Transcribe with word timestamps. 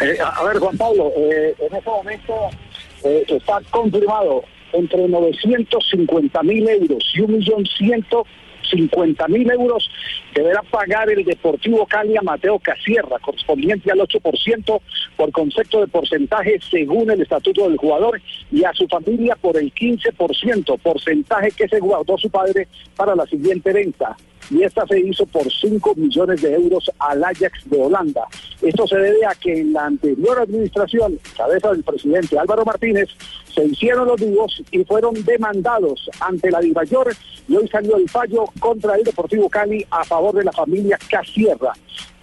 Eh, 0.00 0.16
a 0.20 0.42
ver, 0.44 0.58
Juan 0.58 0.76
Pablo, 0.76 1.12
eh, 1.16 1.54
en 1.58 1.74
este 1.74 1.88
momento 1.88 2.34
eh, 3.04 3.24
está 3.28 3.60
confirmado 3.70 4.42
entre 4.72 5.08
950 5.08 6.42
mil 6.42 6.68
euros 6.68 7.12
y 7.14 7.20
1.150.000 7.20 9.28
mil 9.28 9.48
euros 9.52 9.88
deberá 10.34 10.62
pagar 10.62 11.08
el 11.10 11.24
Deportivo 11.24 11.86
Cali 11.86 12.16
a 12.16 12.22
Mateo 12.22 12.58
Casierra, 12.58 13.20
correspondiente 13.20 13.92
al 13.92 14.00
8% 14.00 14.80
por 15.16 15.30
concepto 15.30 15.80
de 15.80 15.86
porcentaje 15.86 16.58
según 16.68 17.08
el 17.10 17.22
estatuto 17.22 17.68
del 17.68 17.78
jugador 17.78 18.20
y 18.50 18.64
a 18.64 18.72
su 18.72 18.88
familia 18.88 19.36
por 19.36 19.56
el 19.56 19.72
15%, 19.72 20.76
porcentaje 20.80 21.52
que 21.52 21.68
se 21.68 21.78
guardó 21.78 22.18
su 22.18 22.28
padre 22.30 22.66
para 22.96 23.14
la 23.14 23.26
siguiente 23.26 23.72
venta 23.72 24.16
y 24.50 24.62
esta 24.62 24.86
se 24.86 25.00
hizo 25.00 25.26
por 25.26 25.50
5 25.50 25.94
millones 25.96 26.42
de 26.42 26.54
euros 26.54 26.90
al 26.98 27.22
Ajax 27.24 27.68
de 27.70 27.80
Holanda. 27.80 28.26
Esto 28.62 28.86
se 28.86 28.96
debe 28.96 29.26
a 29.26 29.34
que 29.34 29.60
en 29.60 29.72
la 29.72 29.86
anterior 29.86 30.38
administración, 30.38 31.18
cabeza 31.36 31.72
del 31.72 31.82
presidente 31.82 32.38
Álvaro 32.38 32.64
Martínez, 32.64 33.08
se 33.54 33.64
hicieron 33.64 34.08
los 34.08 34.20
vivos 34.20 34.62
y 34.70 34.84
fueron 34.84 35.14
demandados 35.24 36.10
ante 36.20 36.50
la 36.50 36.60
Divayor 36.60 37.14
y 37.48 37.56
hoy 37.56 37.68
salió 37.68 37.96
el 37.96 38.08
fallo 38.08 38.44
contra 38.58 38.96
el 38.96 39.04
Deportivo 39.04 39.48
Cali 39.48 39.84
a 39.90 40.04
favor 40.04 40.34
de 40.34 40.44
la 40.44 40.52
familia 40.52 40.98
Casierra. 41.08 41.72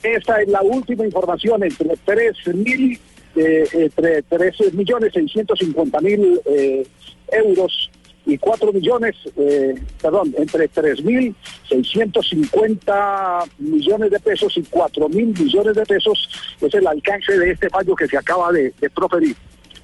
Esta 0.03 0.41
es 0.41 0.47
la 0.47 0.61
última 0.61 1.05
información 1.05 1.63
entre 1.63 1.95
3 2.05 2.55
mil, 2.55 2.99
eh, 3.35 3.67
entre 3.73 4.23
3 4.23 4.73
millones 4.73 5.13
650 5.13 6.01
mil 6.01 6.41
eh, 6.45 6.85
euros 7.31 7.91
y 8.25 8.37
4 8.37 8.73
millones, 8.73 9.15
eh, 9.35 9.75
perdón, 10.01 10.33
entre 10.37 10.67
3.650 11.71 13.49
millones 13.59 14.11
de 14.11 14.19
pesos 14.19 14.57
y 14.57 14.63
4 14.63 15.07
mil 15.09 15.27
millones 15.27 15.75
de 15.75 15.85
pesos 15.85 16.29
es 16.59 16.73
el 16.73 16.85
alcance 16.85 17.37
de 17.37 17.51
este 17.51 17.69
fallo 17.69 17.95
que 17.95 18.07
se 18.07 18.17
acaba 18.17 18.51
de, 18.51 18.73
proferir. 18.93 19.35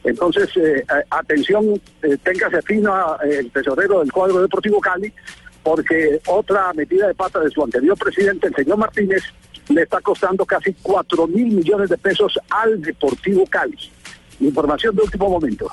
Entonces, 0.03 0.49
eh, 0.57 0.83
atención, 1.09 1.81
eh, 2.01 2.17
téngase 2.23 2.61
fino 2.61 3.17
el 3.21 3.49
tesorero 3.51 3.99
del 3.99 4.11
cuadro 4.11 4.41
deportivo 4.41 4.79
Cali, 4.79 5.11
porque 5.63 6.19
otra 6.27 6.73
metida 6.73 7.07
de 7.07 7.15
pata 7.15 7.39
de 7.39 7.49
su 7.49 7.63
anterior 7.63 7.97
presidente, 7.97 8.47
el 8.47 8.55
señor 8.55 8.77
Martínez, 8.77 9.23
le 9.69 9.83
está 9.83 9.99
costando 10.01 10.45
casi 10.45 10.73
4 10.81 11.27
mil 11.27 11.47
millones 11.47 11.89
de 11.89 11.97
pesos 11.97 12.39
al 12.49 12.81
Deportivo 12.81 13.45
Cali. 13.47 13.77
Información 14.39 14.95
de 14.95 15.01
último 15.01 15.29
momento. 15.29 15.69